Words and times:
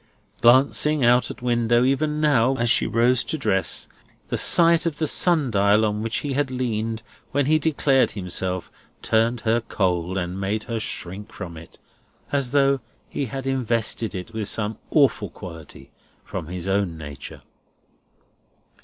Glancing 0.41 1.05
out 1.05 1.29
at 1.29 1.43
window, 1.43 1.83
even 1.83 2.19
now, 2.19 2.55
as 2.57 2.71
she 2.71 2.87
rose 2.87 3.23
to 3.25 3.37
dress, 3.37 3.87
the 4.29 4.35
sight 4.35 4.87
of 4.87 4.97
the 4.97 5.05
sun 5.05 5.51
dial 5.51 5.85
on 5.85 6.01
which 6.01 6.17
he 6.21 6.33
had 6.33 6.49
leaned 6.49 7.03
when 7.33 7.45
he 7.45 7.59
declared 7.59 8.09
himself, 8.09 8.71
turned 9.03 9.41
her 9.41 9.61
cold, 9.61 10.17
and 10.17 10.41
made 10.41 10.63
her 10.63 10.79
shrink 10.79 11.31
from 11.31 11.55
it, 11.55 11.77
as 12.31 12.49
though 12.49 12.79
he 13.09 13.27
had 13.27 13.45
invested 13.45 14.15
it 14.15 14.33
with 14.33 14.47
some 14.47 14.79
awful 14.89 15.29
quality 15.29 15.91
from 16.25 16.47
his 16.47 16.67
own 16.67 16.97
nature. 16.97 17.43